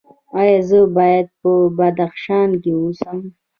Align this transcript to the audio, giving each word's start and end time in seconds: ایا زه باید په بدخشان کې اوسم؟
ایا 0.39 0.57
زه 0.69 0.79
باید 0.97 1.27
په 1.39 1.49
بدخشان 1.77 2.49
کې 2.63 2.71
اوسم؟ 2.79 3.17